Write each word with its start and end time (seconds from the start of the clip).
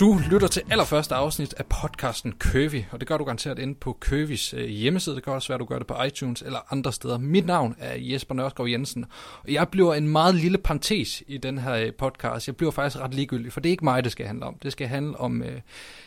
Du 0.00 0.20
lytter 0.30 0.48
til 0.48 0.62
allerførste 0.70 1.14
afsnit 1.14 1.54
af 1.54 1.66
podcasten 1.66 2.34
Curvy, 2.38 2.82
og 2.90 3.00
det 3.00 3.08
gør 3.08 3.18
du 3.18 3.24
garanteret 3.24 3.58
inde 3.58 3.74
på 3.74 3.96
Curvys 4.00 4.54
øh, 4.54 4.68
hjemmeside. 4.68 5.16
Det 5.16 5.24
kan 5.24 5.32
også 5.32 5.48
være, 5.48 5.54
at 5.54 5.60
du 5.60 5.64
gør 5.64 5.78
det 5.78 5.86
på 5.86 6.02
iTunes 6.02 6.42
eller 6.42 6.72
andre 6.72 6.92
steder. 6.92 7.18
Mit 7.18 7.46
navn 7.46 7.76
er 7.78 7.94
Jesper 7.98 8.34
Nørskov 8.34 8.68
Jensen, 8.68 9.04
og 9.42 9.52
jeg 9.52 9.68
bliver 9.68 9.94
en 9.94 10.08
meget 10.08 10.34
lille 10.34 10.58
parentes 10.58 11.22
i 11.26 11.38
den 11.38 11.58
her 11.58 11.74
øh, 11.74 11.92
podcast. 11.92 12.46
Jeg 12.46 12.56
bliver 12.56 12.70
faktisk 12.70 13.02
ret 13.02 13.14
ligegyldig, 13.14 13.52
for 13.52 13.60
det 13.60 13.68
er 13.68 13.70
ikke 13.70 13.84
mig, 13.84 14.04
det 14.04 14.12
skal 14.12 14.26
handle 14.26 14.46
om. 14.46 14.54
Det 14.62 14.72
skal 14.72 14.86
handle 14.88 15.20
om 15.20 15.42
øh, 15.42 15.60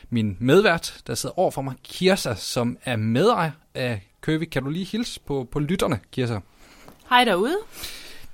min 0.10 0.38
medvært, 0.40 1.02
der 1.08 1.16
sidder 1.16 1.40
over 1.40 1.52
for 1.52 1.62
mig, 1.62 1.74
Kirsa, 1.84 2.36
som 2.36 2.78
er 2.86 2.96
medejer 2.96 3.52
af 3.76 4.10
Curvy. 4.22 4.44
Kan 4.44 4.64
du 4.64 4.70
lige 4.70 4.86
hilse 4.86 5.20
på, 5.20 5.48
på 5.52 5.60
lytterne, 5.60 6.00
Kirsa? 6.12 6.40
Hej 7.10 7.24
derude. 7.24 7.58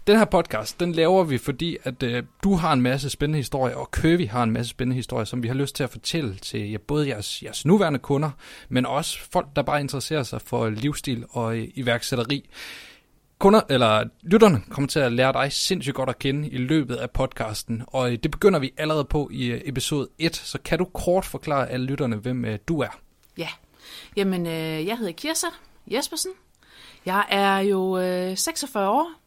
Den 0.08 0.18
her 0.18 0.26
podcast, 0.26 0.80
den 0.80 0.92
laver 0.92 1.24
vi, 1.24 1.38
fordi 1.38 1.78
at 1.84 2.04
øh, 2.04 2.24
du 2.44 2.56
har 2.56 2.74
en 2.74 2.82
masse 2.82 3.10
spændende 3.10 3.38
historier, 3.38 3.76
og 3.76 3.92
Køvi 3.92 4.26
har 4.26 4.44
en 4.44 4.52
masse 4.52 4.70
spændende 4.70 4.96
historier, 4.96 5.26
som 5.26 5.44
vi 5.44 5.48
har 5.48 5.56
lyst 5.56 5.76
til 5.76 5.84
at 5.84 5.90
fortælle 5.90 6.36
til 6.36 6.72
ja, 6.72 6.78
både 6.78 7.08
jeres, 7.08 7.44
jeres 7.44 7.66
nuværende 7.66 8.00
kunder, 8.00 8.32
men 8.70 8.86
også 8.86 9.20
folk, 9.32 9.48
der 9.56 9.62
bare 9.62 9.82
interesserer 9.82 10.24
sig 10.24 10.42
for 10.42 10.70
livsstil 10.70 11.26
og 11.30 11.58
øh, 11.58 11.68
iværksætteri. 11.76 12.50
Kunder, 13.40 13.62
eller 13.70 14.04
lytterne 14.22 14.62
kommer 14.70 14.88
til 14.88 15.00
at 15.00 15.12
lære 15.12 15.34
dig 15.34 15.52
sindssygt 15.52 15.96
godt 15.96 16.10
at 16.10 16.20
kende 16.20 16.50
i 16.50 16.58
løbet 16.58 16.96
af 16.96 17.12
podcasten, 17.12 17.84
og 17.88 18.12
øh, 18.12 18.18
det 18.24 18.32
begynder 18.32 18.60
vi 18.60 18.74
allerede 18.78 19.06
på 19.06 19.30
i 19.32 19.46
øh, 19.46 19.62
episode 19.66 20.08
1, 20.20 20.36
så 20.36 20.58
kan 20.66 20.80
du 20.80 20.86
kort 20.86 21.26
forklare 21.26 21.70
alle 21.70 21.86
lytterne, 21.86 22.16
hvem 22.16 22.46
øh, 22.46 22.60
du 22.68 22.80
er? 22.80 23.00
Ja, 23.38 23.50
jamen 24.16 24.46
øh, 24.46 24.88
jeg 24.88 24.98
hedder 24.98 25.12
Kirsa 25.12 25.48
Jespersen. 25.88 26.32
Jeg 27.06 27.26
er 27.30 27.58
jo 27.58 27.98
øh, 28.00 28.38
46 28.38 28.90
år, 28.90 29.25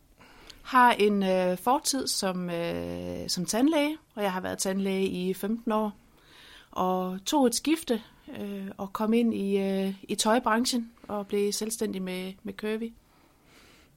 har 0.69 0.92
en 0.92 1.22
øh, 1.22 1.58
fortid 1.58 2.06
som, 2.06 2.50
øh, 2.50 3.28
som 3.28 3.44
tandlæge, 3.44 3.97
og 4.14 4.22
jeg 4.22 4.33
har 4.33 4.41
været 4.41 4.58
tandlæge 4.58 5.06
i 5.06 5.34
15 5.34 5.72
år. 5.72 5.92
Og 6.70 7.19
tog 7.27 7.47
et 7.47 7.55
skifte 7.55 8.02
øh, 8.41 8.66
og 8.77 8.92
kom 8.92 9.12
ind 9.12 9.34
i, 9.34 9.58
øh, 9.58 9.94
i 10.02 10.14
tøjbranchen 10.14 10.91
og 11.08 11.27
blev 11.27 11.52
selvstændig 11.52 12.02
med, 12.02 12.33
med 12.42 12.52
Curvy. 12.52 12.92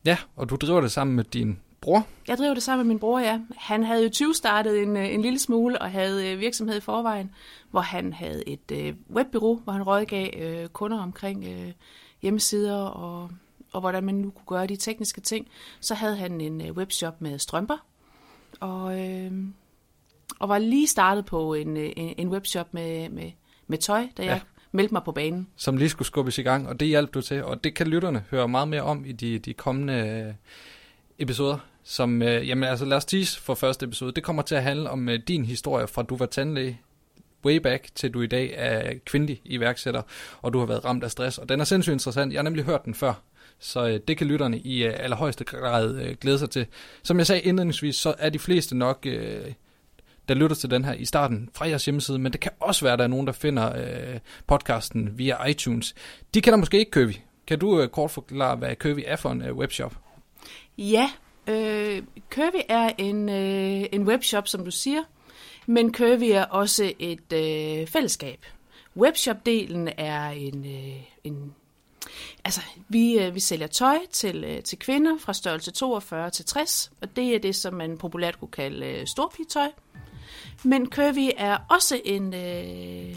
Ja, 0.05 0.17
og 0.35 0.49
du 0.49 0.55
driver 0.55 0.81
det 0.81 0.91
sammen 0.91 1.15
med 1.15 1.23
din 1.23 1.59
bror? 1.81 2.07
Jeg 2.27 2.37
driver 2.37 2.53
det 2.53 2.63
sammen 2.63 2.87
med 2.87 2.93
min 2.93 2.99
bror, 2.99 3.19
ja. 3.19 3.39
Han 3.57 3.83
havde 3.83 4.03
jo 4.03 4.09
20 4.09 4.33
startet 4.33 4.81
en, 4.81 4.97
øh, 4.97 5.13
en 5.13 5.21
lille 5.21 5.39
smule 5.39 5.81
og 5.81 5.91
havde 5.91 6.31
øh, 6.31 6.39
virksomhed 6.39 6.77
i 6.77 6.81
forvejen, 6.81 7.31
hvor 7.71 7.81
han 7.81 8.13
havde 8.13 8.49
et 8.49 8.71
øh, 8.71 8.93
webbureau, 9.09 9.55
hvor 9.63 9.73
han 9.73 9.83
rådgav 9.83 10.29
øh, 10.39 10.67
kunder 10.67 10.99
omkring 10.99 11.45
øh, 11.45 11.71
hjemmesider 12.21 12.77
og 12.77 13.29
og 13.73 13.79
hvordan 13.81 14.03
man 14.03 14.15
nu 14.15 14.29
kunne 14.29 14.57
gøre 14.57 14.67
de 14.67 14.75
tekniske 14.75 15.21
ting, 15.21 15.47
så 15.79 15.93
havde 15.93 16.15
han 16.17 16.41
en 16.41 16.61
øh, 16.61 16.71
webshop 16.71 17.21
med 17.21 17.39
strømper, 17.39 17.77
og, 18.59 18.99
øh, 18.99 19.31
og 20.39 20.49
var 20.49 20.57
lige 20.57 20.87
startet 20.87 21.25
på 21.25 21.53
en, 21.53 21.77
øh, 21.77 21.91
en, 21.97 22.13
en 22.17 22.29
webshop 22.29 22.73
med, 22.73 23.09
med, 23.09 23.31
med 23.67 23.77
tøj, 23.77 24.07
da 24.17 24.23
jeg 24.23 24.31
ja. 24.31 24.41
meldte 24.71 24.93
mig 24.93 25.03
på 25.03 25.11
banen. 25.11 25.47
Som 25.55 25.77
lige 25.77 25.89
skulle 25.89 26.05
skubbes 26.05 26.37
i 26.37 26.41
gang, 26.41 26.67
og 26.67 26.79
det 26.79 26.87
hjalp 26.87 27.13
du 27.13 27.21
til, 27.21 27.43
og 27.43 27.63
det 27.63 27.73
kan 27.73 27.87
lytterne 27.87 28.23
høre 28.31 28.47
meget 28.47 28.67
mere 28.67 28.81
om 28.81 29.05
i 29.05 29.11
de, 29.11 29.39
de 29.39 29.53
kommende 29.53 29.93
øh, 29.93 30.33
episoder. 31.19 31.57
Som, 31.83 32.21
øh, 32.21 32.47
jamen 32.47 32.63
altså 32.63 32.85
lad 32.85 32.97
os 32.97 33.05
tease 33.05 33.41
for 33.41 33.55
første 33.55 33.85
episode. 33.85 34.11
Det 34.11 34.23
kommer 34.23 34.41
til 34.41 34.55
at 34.55 34.63
handle 34.63 34.89
om 34.89 35.09
øh, 35.09 35.19
din 35.27 35.45
historie 35.45 35.87
fra 35.87 36.03
du 36.03 36.17
var 36.17 36.25
tandlæge 36.25 36.81
way 37.45 37.55
back 37.55 37.87
til 37.95 38.13
du 38.13 38.21
i 38.21 38.27
dag 38.27 38.53
er 38.55 38.93
kvindelig 39.05 39.41
iværksætter, 39.45 40.01
og 40.41 40.53
du 40.53 40.59
har 40.59 40.65
været 40.65 40.85
ramt 40.85 41.03
af 41.03 41.11
stress. 41.11 41.37
Og 41.37 41.49
den 41.49 41.59
er 41.59 41.63
sindssygt 41.63 41.93
interessant. 41.93 42.33
Jeg 42.33 42.39
har 42.39 42.43
nemlig 42.43 42.65
hørt 42.65 42.85
den 42.85 42.93
før, 42.93 43.13
så 43.59 43.87
øh, 43.87 43.99
det 44.07 44.17
kan 44.17 44.27
lytterne 44.27 44.59
i 44.59 44.83
øh, 44.83 44.93
allerhøjeste 44.97 45.43
grad 45.43 45.95
øh, 45.95 46.15
glæde 46.21 46.39
sig 46.39 46.49
til. 46.49 46.65
Som 47.03 47.17
jeg 47.17 47.27
sagde 47.27 47.41
indledningsvis, 47.41 47.95
så 47.95 48.13
er 48.17 48.29
de 48.29 48.39
fleste 48.39 48.77
nok, 48.77 49.05
øh, 49.05 49.53
der 50.27 50.33
lytter 50.33 50.55
til 50.55 50.71
den 50.71 50.85
her 50.85 50.93
i 50.93 51.05
starten 51.05 51.49
fra 51.53 51.67
jeres 51.67 51.85
hjemmeside, 51.85 52.19
men 52.19 52.31
det 52.31 52.41
kan 52.41 52.51
også 52.59 52.85
være, 52.85 52.93
at 52.93 52.99
der 52.99 53.05
er 53.05 53.09
nogen, 53.09 53.27
der 53.27 53.33
finder 53.33 53.75
øh, 53.75 54.19
podcasten 54.47 55.17
via 55.17 55.45
iTunes. 55.45 55.95
De 56.33 56.41
kender 56.41 56.57
måske 56.57 56.79
ikke 56.79 56.91
Køvi. 56.91 57.21
Kan 57.47 57.59
du 57.59 57.81
øh, 57.81 57.89
kort 57.89 58.11
forklare, 58.11 58.55
hvad 58.55 58.75
Køvi 58.75 59.03
er 59.07 59.15
for 59.15 59.29
en 59.29 59.41
øh, 59.41 59.55
webshop? 59.55 59.95
Ja, 60.77 61.09
øh, 61.47 62.01
Curvy 62.29 62.61
er 62.69 62.91
en, 62.97 63.29
øh, 63.29 63.85
en 63.91 64.03
webshop, 64.07 64.47
som 64.47 64.65
du 64.65 64.71
siger, 64.71 65.01
men 65.65 65.93
Curvy 65.93 66.23
er 66.23 66.43
også 66.43 66.93
et 66.99 67.33
øh, 67.33 67.87
fællesskab. 67.87 68.45
Webshop-delen 68.97 69.89
er 69.97 70.29
en, 70.29 70.65
øh, 70.65 71.03
en 71.23 71.53
Altså, 72.45 72.61
vi, 72.89 73.19
øh, 73.19 73.35
vi 73.35 73.39
sælger 73.39 73.67
tøj 73.67 73.97
til, 74.11 74.43
øh, 74.43 74.63
til 74.63 74.79
kvinder 74.79 75.17
fra 75.19 75.33
størrelse 75.33 75.71
42 75.71 76.29
til 76.29 76.45
60, 76.45 76.91
og 77.01 77.15
det 77.15 77.35
er 77.35 77.39
det, 77.39 77.55
som 77.55 77.73
man 77.73 77.97
populært 77.97 78.39
kunne 78.39 78.51
kalde 78.51 78.85
øh, 78.85 79.07
storpigetøj. 79.07 79.67
Men 80.63 80.89
Curvy 80.89 81.29
er 81.37 81.57
også 81.69 82.01
en, 82.05 82.33
øh, 82.33 83.15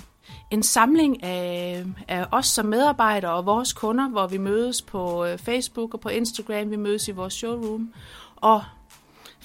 en 0.51 0.63
samling 0.63 1.23
af, 1.23 1.85
af 2.09 2.27
os 2.31 2.47
som 2.47 2.67
medarbejdere 2.67 3.33
og 3.33 3.47
vores 3.47 3.73
kunder, 3.73 4.09
hvor 4.09 4.27
vi 4.27 4.39
mødes 4.39 4.83
på 4.83 5.25
øh, 5.25 5.39
Facebook 5.39 5.95
og 5.95 6.01
på 6.01 6.09
Instagram, 6.09 6.71
vi 6.71 6.77
mødes 6.77 7.09
i 7.09 7.13
vores 7.13 7.35
showroom, 7.35 7.93
og 8.37 8.65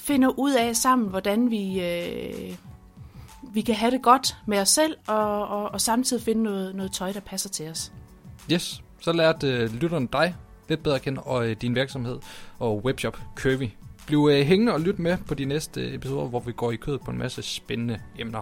finder 0.10 0.40
ud 0.40 0.54
af 0.54 0.76
sammen, 0.76 1.10
hvordan 1.10 1.52
vi, 1.52 1.82
øh, 1.82 2.56
vi 3.54 3.62
kan 3.62 3.76
have 3.76 3.92
det 3.92 4.02
godt 4.02 4.38
med 4.46 4.60
os 4.60 4.70
selv, 4.70 4.96
og, 5.08 5.48
og, 5.48 5.72
og 5.72 5.82
samtidig 5.82 6.24
finde 6.24 6.44
noget, 6.44 6.76
noget 6.76 6.92
tøj, 6.92 7.12
der 7.12 7.20
passer 7.20 7.50
til 7.50 7.70
os. 7.70 7.92
Yes, 8.52 8.84
så 9.00 9.12
lærte 9.12 9.48
øh, 9.48 9.74
lytteren 9.74 10.08
dig 10.08 10.36
lidt 10.70 10.84
bedre 10.84 10.96
at 10.96 11.02
kende, 11.02 11.22
og 11.22 11.50
øh, 11.50 11.56
din 11.62 11.76
virksomhed 11.76 12.20
og 12.60 12.86
webshop 12.86 13.18
Curvy. 13.36 13.70
Bliv 14.08 14.30
øh, 14.32 14.46
hængende 14.46 14.74
og 14.74 14.82
lyt 14.82 15.00
med 15.00 15.18
på 15.28 15.34
de 15.34 15.46
næste 15.46 15.94
episoder, 15.94 16.28
hvor 16.28 16.40
vi 16.40 16.52
går 16.52 16.72
i 16.72 16.76
kød 16.76 16.98
på 16.98 17.12
en 17.12 17.18
masse 17.18 17.42
spændende 17.42 18.00
emner. 18.20 18.42